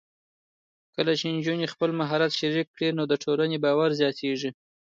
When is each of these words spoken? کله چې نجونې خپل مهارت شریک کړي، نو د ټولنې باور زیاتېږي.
کله 0.95 1.11
چې 1.19 1.25
نجونې 1.35 1.67
خپل 1.73 1.89
مهارت 1.99 2.31
شریک 2.39 2.67
کړي، 2.75 2.89
نو 2.97 3.03
د 3.07 3.13
ټولنې 3.23 3.57
باور 3.65 3.89
زیاتېږي. 4.01 4.49